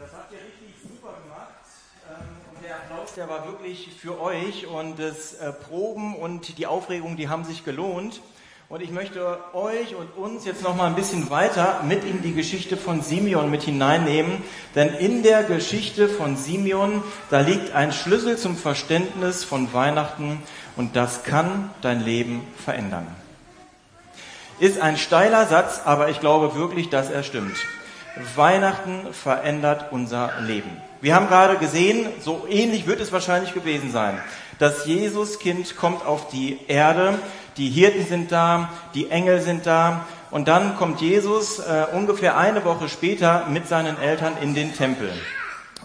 [0.00, 1.60] Das habt ihr richtig super gemacht.
[2.08, 6.66] Ähm, und der Applaus, der war wirklich für euch und das äh, Proben und die
[6.66, 8.22] Aufregung, die haben sich gelohnt.
[8.70, 12.32] Und ich möchte euch und uns jetzt noch mal ein bisschen weiter mit in die
[12.32, 14.42] Geschichte von Simeon mit hineinnehmen,
[14.74, 20.42] denn in der Geschichte von Simeon, da liegt ein Schlüssel zum Verständnis von Weihnachten
[20.76, 23.06] und das kann dein Leben verändern.
[24.60, 27.56] Ist ein steiler Satz, aber ich glaube wirklich, dass er stimmt.
[28.34, 30.70] Weihnachten verändert unser Leben.
[31.00, 34.18] Wir haben gerade gesehen, so ähnlich wird es wahrscheinlich gewesen sein.
[34.58, 37.18] Das Jesuskind kommt auf die Erde,
[37.56, 42.64] die Hirten sind da, die Engel sind da und dann kommt Jesus äh, ungefähr eine
[42.64, 45.10] Woche später mit seinen Eltern in den Tempel,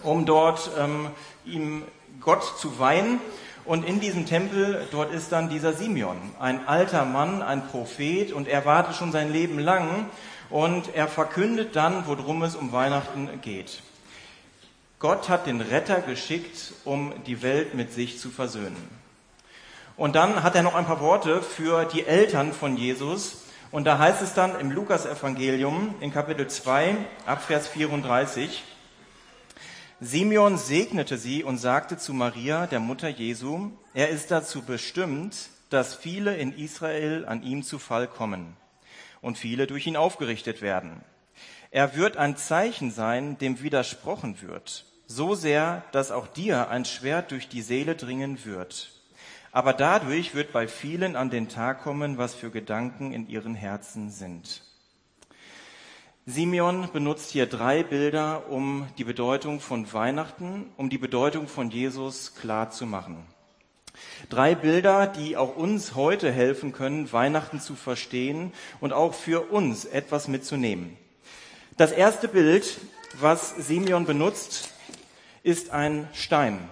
[0.04, 1.08] um dort ähm,
[1.46, 1.84] ihm
[2.20, 3.20] Gott zu weihen.
[3.64, 8.48] Und in diesem Tempel, dort ist dann dieser Simeon, ein alter Mann, ein Prophet, und
[8.48, 10.06] er wartet schon sein Leben lang
[10.50, 13.82] und er verkündet dann, worum es um Weihnachten geht.
[15.00, 18.90] Gott hat den Retter geschickt, um die Welt mit sich zu versöhnen.
[19.98, 23.44] Und dann hat er noch ein paar Worte für die Eltern von Jesus.
[23.72, 28.64] Und da heißt es dann im Lukasevangelium in Kapitel 2 ab Vers 34,
[30.02, 35.36] Simeon segnete sie und sagte zu Maria, der Mutter Jesu, er ist dazu bestimmt,
[35.70, 38.58] dass viele in Israel an ihm zu Fall kommen
[39.26, 41.02] und viele durch ihn aufgerichtet werden.
[41.72, 47.32] Er wird ein Zeichen sein, dem widersprochen wird, so sehr, dass auch dir ein Schwert
[47.32, 48.92] durch die Seele dringen wird.
[49.52, 54.12] Aber dadurch wird bei vielen an den Tag kommen, was für Gedanken in ihren Herzen
[54.12, 54.62] sind.
[56.28, 62.36] Simeon benutzt hier drei Bilder, um die Bedeutung von Weihnachten, um die Bedeutung von Jesus
[62.36, 63.26] klar zu machen.
[64.30, 69.86] Drei Bilder, die auch uns heute helfen können, Weihnachten zu verstehen und auch für uns
[69.86, 70.98] etwas mitzunehmen.
[71.78, 72.80] Das erste Bild,
[73.20, 74.70] was Simeon benutzt,
[75.44, 76.70] ist ein Stein.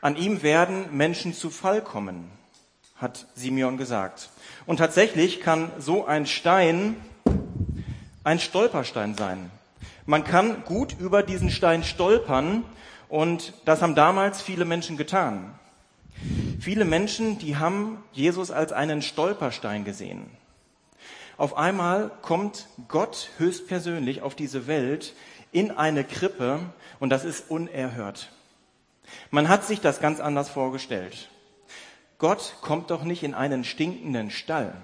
[0.00, 2.30] An ihm werden Menschen zu Fall kommen,
[2.96, 4.30] hat Simeon gesagt.
[4.66, 6.96] Und tatsächlich kann so ein Stein
[8.24, 9.50] ein Stolperstein sein.
[10.06, 12.64] Man kann gut über diesen Stein stolpern
[13.08, 15.58] und das haben damals viele Menschen getan.
[16.60, 20.30] Viele Menschen, die haben Jesus als einen Stolperstein gesehen.
[21.36, 25.14] Auf einmal kommt Gott höchstpersönlich auf diese Welt
[25.52, 26.60] in eine Krippe
[26.98, 28.32] und das ist unerhört.
[29.30, 31.30] Man hat sich das ganz anders vorgestellt.
[32.18, 34.74] Gott kommt doch nicht in einen stinkenden Stall.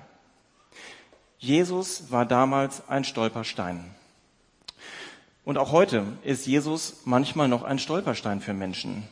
[1.38, 3.94] Jesus war damals ein Stolperstein.
[5.44, 9.04] Und auch heute ist Jesus manchmal noch ein Stolperstein für Menschen.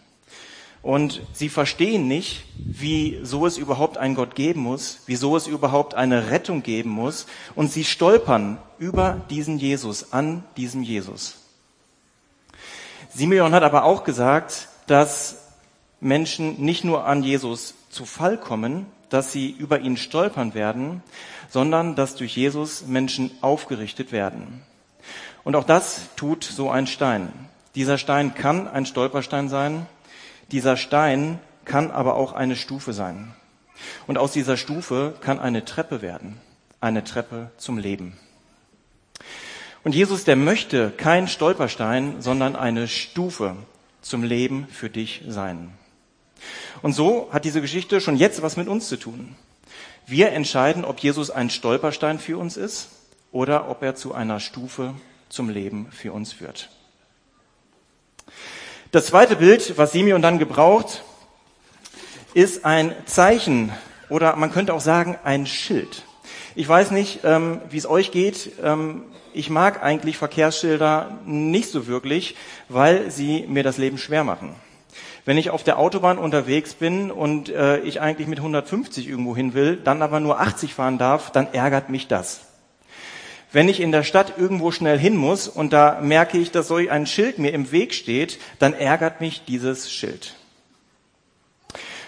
[0.82, 6.31] Und sie verstehen nicht, wieso es überhaupt einen Gott geben muss, wieso es überhaupt eine
[6.31, 7.26] Rettung geben muss.
[7.54, 11.37] Und sie stolpern über diesen Jesus, an diesem Jesus.
[13.15, 15.38] Simeon hat aber auch gesagt, dass
[16.00, 21.03] Menschen nicht nur an Jesus zu Fall kommen, dass sie über ihn stolpern werden,
[21.48, 24.62] sondern dass durch Jesus Menschen aufgerichtet werden.
[25.44, 27.32] Und auch das tut so ein Stein.
[27.75, 29.86] Dieser Stein kann ein Stolperstein sein,
[30.50, 33.34] dieser Stein kann aber auch eine Stufe sein.
[34.06, 36.38] Und aus dieser Stufe kann eine Treppe werden,
[36.80, 38.19] eine Treppe zum Leben.
[39.84, 43.56] Und Jesus, der möchte kein Stolperstein, sondern eine Stufe
[44.00, 45.72] zum Leben für dich sein.
[46.82, 49.36] Und so hat diese Geschichte schon jetzt was mit uns zu tun.
[50.06, 52.88] Wir entscheiden, ob Jesus ein Stolperstein für uns ist
[53.30, 54.94] oder ob er zu einer Stufe
[55.32, 56.69] zum Leben für uns führt.
[58.91, 61.03] Das zweite Bild, was Simeon dann gebraucht,
[62.34, 63.72] ist ein Zeichen
[64.10, 66.03] oder man könnte auch sagen ein Schild.
[66.54, 68.53] Ich weiß nicht, ähm, wie es euch geht.
[68.62, 72.37] Ähm, ich mag eigentlich Verkehrsschilder nicht so wirklich,
[72.69, 74.54] weil sie mir das Leben schwer machen.
[75.25, 79.54] Wenn ich auf der Autobahn unterwegs bin und äh, ich eigentlich mit 150 irgendwo hin
[79.54, 82.51] will, dann aber nur 80 fahren darf, dann ärgert mich das.
[83.52, 86.76] Wenn ich in der Stadt irgendwo schnell hin muss und da merke ich, dass so
[86.76, 90.34] ein Schild mir im Weg steht, dann ärgert mich dieses Schild.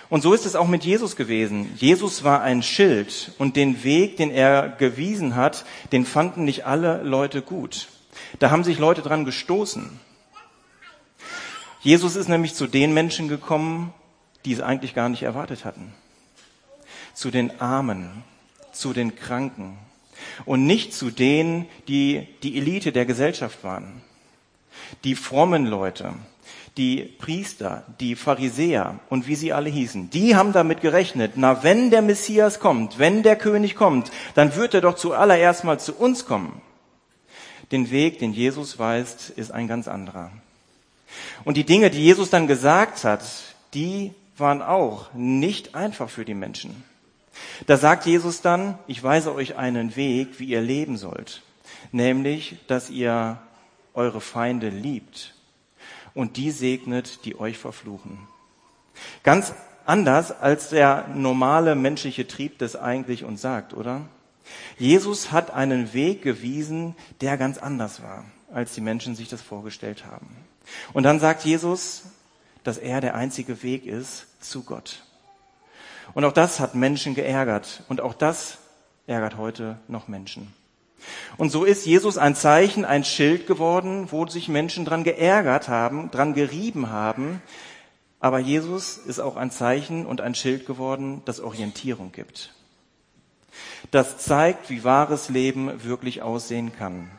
[0.08, 1.72] Und so ist es auch mit Jesus gewesen.
[1.76, 7.02] Jesus war ein Schild und den Weg, den er gewiesen hat, den fanden nicht alle
[7.02, 7.88] Leute gut.
[8.38, 9.98] Da haben sich Leute dran gestoßen.
[11.80, 13.92] Jesus ist nämlich zu den Menschen gekommen,
[14.44, 15.92] die es eigentlich gar nicht erwartet hatten.
[17.12, 18.24] Zu den Armen,
[18.72, 19.78] zu den Kranken,
[20.44, 24.02] und nicht zu denen, die die Elite der Gesellschaft waren.
[25.04, 26.14] Die frommen Leute,
[26.76, 31.90] die Priester, die Pharisäer und wie sie alle hießen, die haben damit gerechnet, na wenn
[31.90, 36.26] der Messias kommt, wenn der König kommt, dann wird er doch zuallererst mal zu uns
[36.26, 36.60] kommen.
[37.70, 40.30] den Weg, den Jesus weist, ist ein ganz anderer.
[41.44, 43.24] Und die Dinge, die Jesus dann gesagt hat,
[43.74, 46.84] die waren auch nicht einfach für die Menschen.
[47.66, 51.42] Da sagt Jesus dann, ich weise euch einen Weg, wie ihr leben sollt,
[51.92, 53.38] nämlich, dass ihr
[53.94, 55.34] eure Feinde liebt
[56.14, 58.18] und die segnet, die euch verfluchen.
[59.22, 59.52] Ganz
[59.86, 64.02] anders als der normale menschliche Trieb das eigentlich uns sagt, oder?
[64.78, 70.04] Jesus hat einen Weg gewiesen, der ganz anders war, als die Menschen sich das vorgestellt
[70.06, 70.28] haben.
[70.92, 72.04] Und dann sagt Jesus,
[72.62, 75.04] dass er der einzige Weg ist zu Gott.
[76.14, 77.82] Und auch das hat Menschen geärgert.
[77.88, 78.58] Und auch das
[79.06, 80.52] ärgert heute noch Menschen.
[81.36, 86.10] Und so ist Jesus ein Zeichen, ein Schild geworden, wo sich Menschen dran geärgert haben,
[86.10, 87.42] dran gerieben haben.
[88.20, 92.54] Aber Jesus ist auch ein Zeichen und ein Schild geworden, das Orientierung gibt.
[93.90, 97.10] Das zeigt, wie wahres Leben wirklich aussehen kann.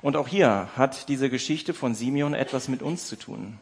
[0.00, 3.58] Und auch hier hat diese Geschichte von Simeon etwas mit uns zu tun.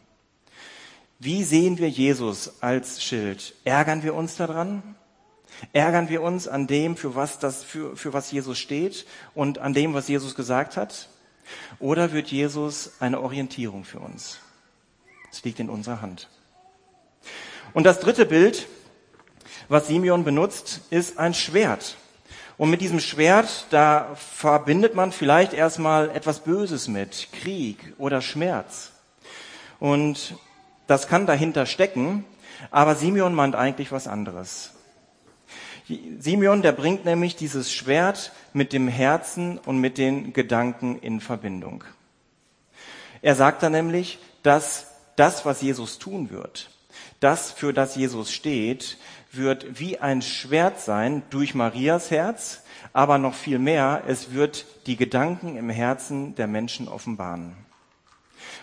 [1.23, 3.53] Wie sehen wir Jesus als Schild?
[3.63, 4.95] Ärgern wir uns daran?
[5.71, 9.75] Ärgern wir uns an dem, für was, das, für, für was Jesus steht und an
[9.75, 11.09] dem, was Jesus gesagt hat?
[11.77, 14.39] Oder wird Jesus eine Orientierung für uns?
[15.31, 16.27] Es liegt in unserer Hand.
[17.73, 18.67] Und das dritte Bild,
[19.69, 21.97] was Simeon benutzt, ist ein Schwert.
[22.57, 28.91] Und mit diesem Schwert, da verbindet man vielleicht erstmal etwas Böses mit, Krieg oder Schmerz.
[29.79, 30.35] Und
[30.91, 32.25] das kann dahinter stecken,
[32.69, 34.71] aber Simeon meint eigentlich was anderes.
[36.19, 41.85] Simeon, der bringt nämlich dieses Schwert mit dem Herzen und mit den Gedanken in Verbindung.
[43.21, 46.69] Er sagt da nämlich, dass das, was Jesus tun wird,
[47.21, 48.97] das, für das Jesus steht,
[49.31, 54.97] wird wie ein Schwert sein durch Marias Herz, aber noch viel mehr, es wird die
[54.97, 57.55] Gedanken im Herzen der Menschen offenbaren.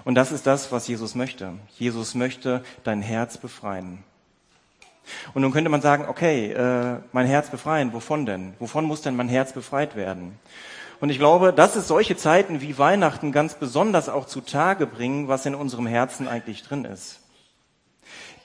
[0.04, 1.54] Und das ist das, was Jesus möchte.
[1.76, 4.04] Jesus möchte dein Herz befreien.
[5.34, 8.54] Und nun könnte man sagen, okay, äh, mein Herz befreien, wovon denn?
[8.58, 10.38] Wovon muss denn mein Herz befreit werden?
[11.00, 15.46] Und ich glaube, dass es solche Zeiten wie Weihnachten ganz besonders auch zutage bringen, was
[15.46, 17.20] in unserem Herzen eigentlich drin ist.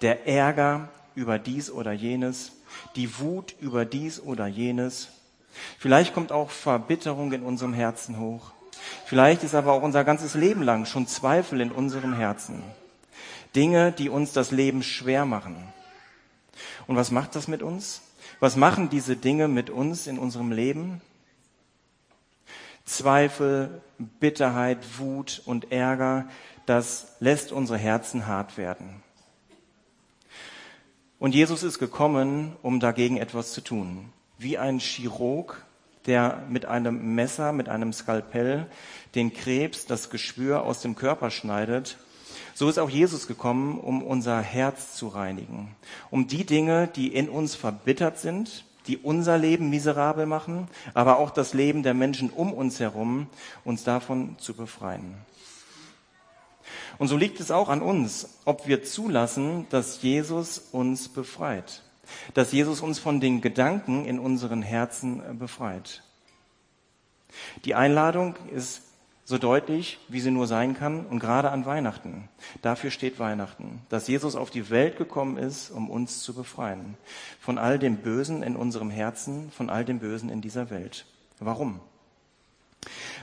[0.02, 2.52] Der Ärger über dies oder jenes,
[2.96, 5.10] die Wut über dies oder jenes.
[5.80, 8.52] Vielleicht kommt auch Verbitterung in unserem Herzen hoch.
[9.06, 12.64] Vielleicht ist aber auch unser ganzes Leben lang schon Zweifel in unserem Herzen.
[13.56, 15.56] Dinge, die uns das Leben schwer machen.
[16.88, 18.02] Und was macht das mit uns?
[18.40, 21.02] Was machen diese Dinge mit uns in unserem Leben?
[22.86, 23.82] Zweifel,
[24.20, 26.28] Bitterheit, Wut und Ärger,
[26.66, 29.02] das lässt unsere Herzen hart werden.
[31.20, 34.12] Und Jesus ist gekommen, um dagegen etwas zu tun.
[34.38, 35.64] Wie ein Chirurg
[36.06, 38.68] der mit einem Messer, mit einem Skalpell
[39.16, 41.98] den Krebs, das Geschwür aus dem Körper schneidet.
[42.54, 45.76] So ist auch Jesus gekommen, um unser Herz zu reinigen,
[46.12, 51.32] um die Dinge, die in uns verbittert sind, die unser Leben miserabel machen, aber auch
[51.32, 53.28] das Leben der Menschen um uns herum,
[53.64, 55.16] uns davon zu befreien.
[56.98, 61.82] Und so liegt es auch an uns, ob wir zulassen, dass Jesus uns befreit
[62.34, 66.04] dass Jesus uns von den Gedanken in unseren Herzen äh, befreit.
[67.66, 68.84] Die Einladung ist
[69.26, 72.28] so deutlich, wie sie nur sein kann, und gerade an Weihnachten.
[72.62, 76.96] Dafür steht Weihnachten, dass Jesus auf die Welt gekommen ist, um uns zu befreien.
[77.40, 81.06] Von all dem Bösen in unserem Herzen, von all dem Bösen in dieser Welt.
[81.40, 81.80] Warum?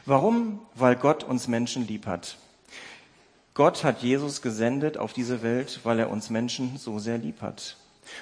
[0.06, 0.60] Warum?
[0.74, 2.38] Weil Gott uns Menschen lieb hat.
[3.52, 7.76] Gott hat Jesus gesendet auf diese Welt, weil er uns Menschen so sehr lieb hat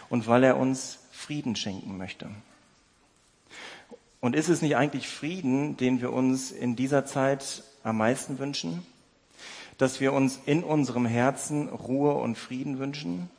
[0.09, 2.29] und weil er uns Frieden schenken möchte.
[4.21, 8.85] Und ist es nicht eigentlich Frieden, den wir uns in dieser Zeit am meisten wünschen?
[9.77, 13.31] Dass wir uns in unserem Herzen Ruhe und Frieden wünschen?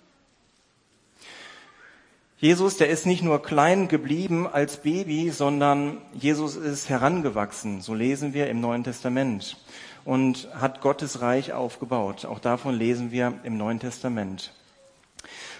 [2.38, 8.34] Jesus, der ist nicht nur klein geblieben als Baby, sondern Jesus ist herangewachsen, so lesen
[8.34, 9.58] wir im Neuen Testament,
[10.06, 12.24] und hat Gottes Reich aufgebaut.
[12.24, 14.54] Auch davon lesen wir im Neuen Testament.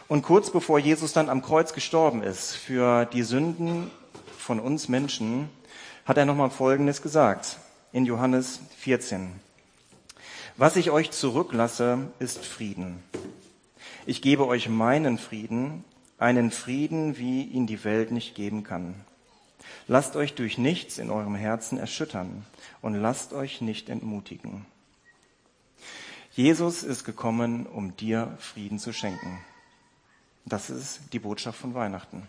[0.10, 3.92] Und kurz bevor Jesus dann am Kreuz gestorben ist für die Sünden
[4.40, 5.50] von uns Menschen,
[6.04, 7.58] hat er nochmal Folgendes gesagt
[7.92, 9.32] in Johannes 14.
[10.58, 13.04] Was ich euch zurücklasse, ist Frieden.
[14.08, 15.84] Ich gebe euch meinen Frieden,
[16.18, 18.96] einen Frieden, wie ihn die Welt nicht geben kann.
[19.88, 22.48] Lasst euch durch nichts in eurem Herzen erschüttern
[22.82, 24.66] und lasst euch nicht entmutigen.
[26.32, 29.38] Jesus ist gekommen, um dir Frieden zu schenken.
[30.50, 32.28] Das ist die Botschaft von Weihnachten.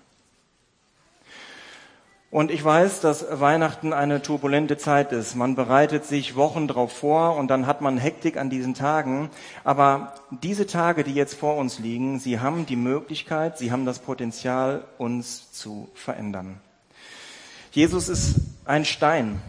[2.31, 5.35] Und ich weiß, dass Weihnachten eine turbulente Zeit ist.
[5.35, 9.31] Man bereitet sich Wochen drauf vor und dann hat man Hektik an diesen Tagen.
[9.65, 13.99] Aber diese Tage, die jetzt vor uns liegen, sie haben die Möglichkeit, sie haben das
[13.99, 16.61] Potenzial, uns zu verändern.
[17.73, 19.41] Jesus ist ein Stein,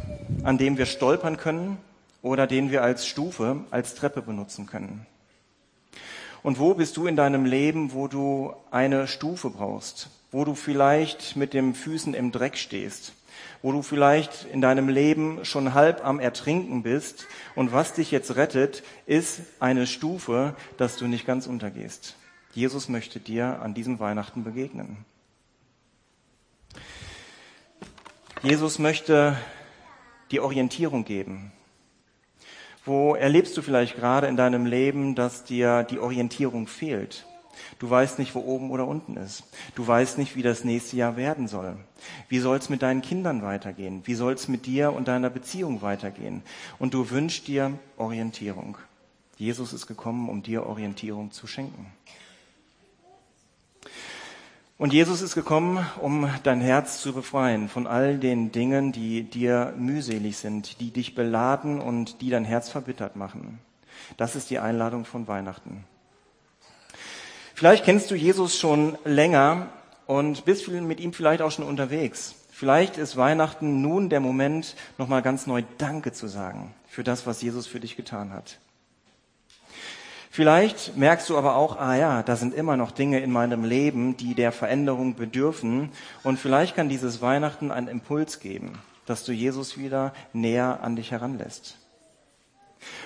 [0.43, 1.77] an dem wir stolpern können
[2.23, 5.05] oder den wir als Stufe, als Treppe benutzen können.
[6.43, 10.09] Und wo bist du in deinem Leben, wo du eine Stufe brauchst?
[10.31, 13.13] wo du vielleicht mit den Füßen im Dreck stehst,
[13.61, 18.35] wo du vielleicht in deinem Leben schon halb am Ertrinken bist und was dich jetzt
[18.37, 22.15] rettet, ist eine Stufe, dass du nicht ganz untergehst.
[22.53, 25.05] Jesus möchte dir an diesem Weihnachten begegnen.
[28.41, 29.37] Jesus möchte
[30.31, 31.51] die Orientierung geben.
[32.83, 37.25] Wo erlebst du vielleicht gerade in deinem Leben, dass dir die Orientierung fehlt?
[37.79, 39.43] Du weißt nicht, wo oben oder unten ist.
[39.75, 41.75] Du weißt nicht, wie das nächste Jahr werden soll.
[42.27, 44.01] Wie soll es mit deinen Kindern weitergehen?
[44.05, 46.41] Wie soll es mit dir und deiner Beziehung weitergehen?
[46.79, 48.77] Und du wünschst dir Orientierung.
[49.37, 51.91] Jesus ist gekommen, um dir Orientierung zu schenken.
[54.81, 59.75] Und Jesus ist gekommen, um dein Herz zu befreien von all den Dingen, die dir
[59.77, 63.59] mühselig sind, die dich beladen und die dein Herz verbittert machen.
[64.17, 65.83] Das ist die Einladung von Weihnachten.
[67.53, 69.67] Vielleicht kennst du Jesus schon länger
[70.07, 72.33] und bist mit ihm vielleicht auch schon unterwegs.
[72.49, 77.43] Vielleicht ist Weihnachten nun der Moment, nochmal ganz neu Danke zu sagen für das, was
[77.43, 78.57] Jesus für dich getan hat.
[80.33, 84.15] Vielleicht merkst du aber auch, ah ja, da sind immer noch Dinge in meinem Leben,
[84.15, 85.89] die der Veränderung bedürfen.
[86.23, 91.11] Und vielleicht kann dieses Weihnachten einen Impuls geben, dass du Jesus wieder näher an dich
[91.11, 91.77] heranlässt.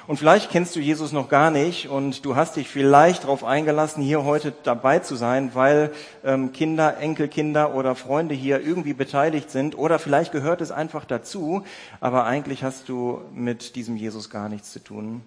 [0.06, 4.04] Und vielleicht kennst du Jesus noch gar nicht und du hast dich vielleicht darauf eingelassen,
[4.04, 5.92] hier heute dabei zu sein, weil
[6.24, 11.66] ähm, Kinder, Enkelkinder oder Freunde hier irgendwie beteiligt sind oder vielleicht gehört es einfach dazu,
[12.00, 15.24] aber eigentlich hast du mit diesem Jesus gar nichts zu tun.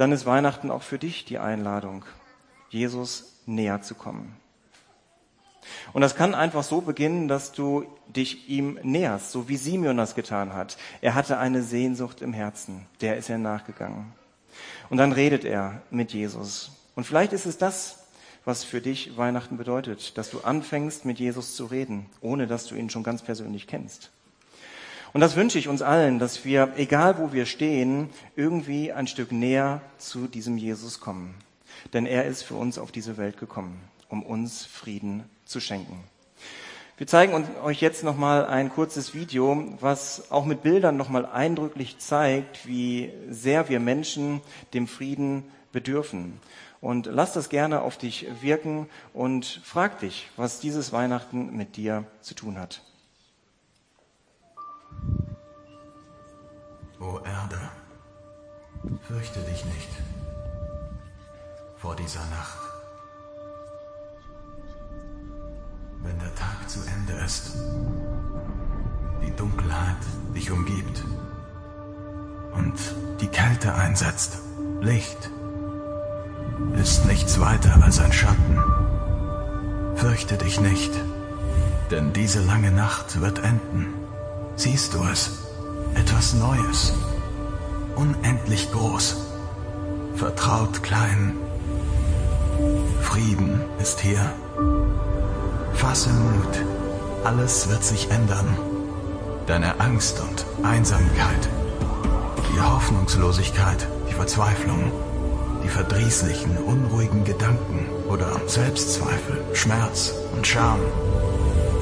[0.00, 2.06] Dann ist Weihnachten auch für dich die Einladung,
[2.70, 4.34] Jesus näher zu kommen.
[5.92, 10.14] Und das kann einfach so beginnen, dass du dich ihm näherst, so wie Simeon das
[10.14, 10.78] getan hat.
[11.02, 14.14] Er hatte eine Sehnsucht im Herzen, der ist er nachgegangen.
[14.88, 16.70] Und dann redet er mit Jesus.
[16.94, 18.06] Und vielleicht ist es das,
[18.46, 22.74] was für dich Weihnachten bedeutet, dass du anfängst, mit Jesus zu reden, ohne dass du
[22.74, 24.10] ihn schon ganz persönlich kennst.
[25.12, 29.32] Und das wünsche ich uns allen, dass wir, egal wo wir stehen, irgendwie ein Stück
[29.32, 31.34] näher zu diesem Jesus kommen.
[31.92, 36.04] Denn er ist für uns auf diese Welt gekommen, um uns Frieden zu schenken.
[36.96, 42.66] Wir zeigen euch jetzt nochmal ein kurzes Video, was auch mit Bildern nochmal eindrücklich zeigt,
[42.66, 44.42] wie sehr wir Menschen
[44.74, 46.38] dem Frieden bedürfen.
[46.82, 52.04] Und lass das gerne auf dich wirken und frag dich, was dieses Weihnachten mit dir
[52.20, 52.82] zu tun hat.
[57.00, 57.58] O Erde,
[59.08, 59.90] fürchte dich nicht
[61.78, 62.70] vor dieser Nacht.
[66.02, 67.52] wenn der Tag zu Ende ist,
[69.22, 69.96] die Dunkelheit
[70.34, 71.04] dich umgibt
[72.52, 72.74] und
[73.20, 74.38] die Kälte einsetzt,
[74.80, 75.30] Licht
[76.80, 78.58] ist nichts weiter als ein Schatten.
[79.96, 80.92] Fürchte dich nicht,
[81.90, 83.92] denn diese lange Nacht wird enden.
[84.56, 85.49] Siehst du es?
[85.94, 86.92] Etwas Neues,
[87.96, 89.16] unendlich groß,
[90.14, 91.34] vertraut klein.
[93.00, 94.32] Frieden ist hier.
[95.74, 96.64] Fasse Mut,
[97.24, 98.56] alles wird sich ändern.
[99.46, 101.48] Deine Angst und Einsamkeit,
[102.52, 104.92] die Hoffnungslosigkeit, die Verzweiflung,
[105.64, 110.78] die verdrießlichen, unruhigen Gedanken oder Selbstzweifel, Schmerz und Scham.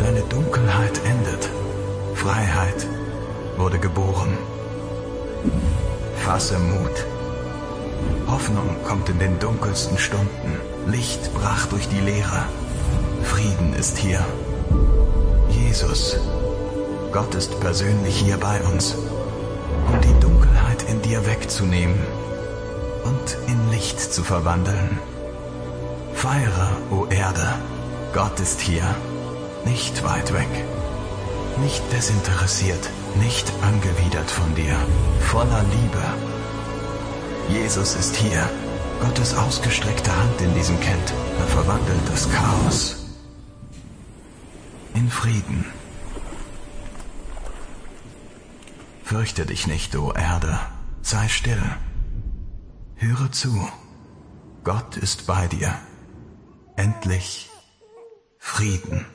[0.01, 1.49] Deine Dunkelheit endet.
[2.15, 2.87] Freiheit
[3.59, 4.39] wurde geboren.
[6.25, 7.05] Fasse Mut.
[8.29, 10.61] Hoffnung kommt in den dunkelsten Stunden.
[10.87, 12.45] Licht brach durch die Leere.
[13.25, 14.25] Frieden ist hier.
[15.51, 16.17] Jesus,
[17.13, 21.99] Gott ist persönlich hier bei uns, um die Dunkelheit in dir wegzunehmen
[23.05, 24.99] und in Licht zu verwandeln.
[26.15, 27.55] Feiere, o Erde,
[28.13, 28.83] Gott ist hier,
[29.65, 30.49] nicht weit weg,
[31.63, 34.77] nicht desinteressiert, nicht angewidert von dir,
[35.21, 36.05] voller Liebe.
[37.49, 38.49] Jesus ist hier,
[39.01, 42.99] Gottes ausgestreckte Hand in diesem Kind, er verwandelt das Chaos
[44.95, 45.65] in Frieden.
[49.05, 50.59] Fürchte dich nicht, o Erde,
[51.03, 51.63] sei still.
[52.97, 53.69] Höre zu,
[54.65, 55.73] Gott ist bei dir.
[56.77, 57.49] Endlich
[58.39, 59.07] Frieden.